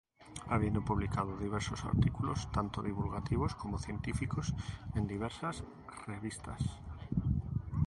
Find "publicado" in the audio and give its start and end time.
0.83-1.37